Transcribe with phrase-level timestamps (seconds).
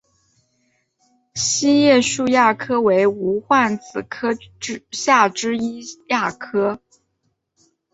[1.35, 4.29] 七叶树亚科为无患子科
[4.89, 6.81] 下之一亚科。